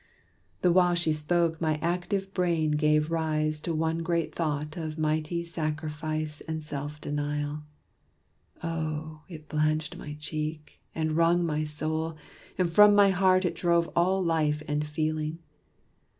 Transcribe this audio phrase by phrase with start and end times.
[0.63, 5.45] The while she spoke, my active brain gave rise To one great thought of mighty
[5.45, 7.61] sacrifice And self denial.
[8.63, 9.21] Oh!
[9.29, 12.17] it blanched my cheek, And wrung my soul;
[12.57, 15.37] and from my heart it drove All life and feeling.